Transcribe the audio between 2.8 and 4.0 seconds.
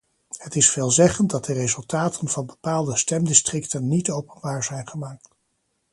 stemdistricten